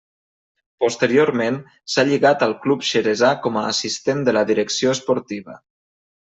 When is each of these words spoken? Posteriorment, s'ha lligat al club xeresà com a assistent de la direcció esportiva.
Posteriorment, 0.83 1.59
s'ha 1.95 2.05
lligat 2.07 2.45
al 2.47 2.55
club 2.63 2.87
xeresà 2.93 3.29
com 3.45 3.61
a 3.63 3.67
assistent 3.75 4.25
de 4.31 4.35
la 4.39 4.45
direcció 4.53 4.97
esportiva. 4.99 5.61